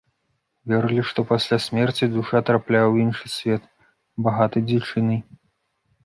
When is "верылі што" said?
0.71-1.19